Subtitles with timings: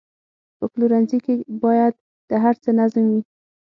[0.57, 1.93] په پلورنځي کې باید
[2.29, 3.21] د هر څه نظم وي.